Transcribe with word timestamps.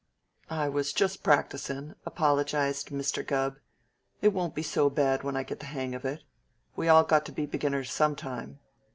"I 0.49 0.67
was 0.67 0.93
just 0.93 1.21
practicin'," 1.21 1.93
apologized 2.07 2.89
Mr. 2.89 3.23
Gubb. 3.23 3.57
"It 4.19 4.29
won't 4.33 4.55
be 4.55 4.63
so 4.63 4.89
bad 4.89 5.21
when 5.21 5.37
I 5.37 5.43
get 5.43 5.59
the 5.59 5.67
hang 5.77 5.93
of 5.93 6.05
it. 6.05 6.23
We 6.75 6.87
all 6.89 7.03
got 7.03 7.23
to 7.27 7.31
be 7.31 7.45
beginners 7.45 7.91
sometime." 7.91 8.57